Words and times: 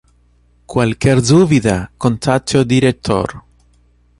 Qualquer 0.65 1.21
dúvida, 1.21 1.91
contate 1.99 2.57
o 2.57 2.65
diretor 2.65 3.43